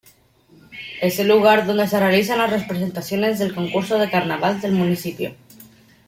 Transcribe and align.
Es 0.99 1.19
el 1.19 1.27
lugar 1.27 1.67
donde 1.67 1.87
se 1.87 1.99
realizan 1.99 2.39
las 2.39 2.49
representaciones 2.49 3.37
del 3.37 3.53
concurso 3.53 3.99
de 3.99 4.09
carnaval 4.09 4.59
del 4.59 4.71
municipio. 4.71 5.35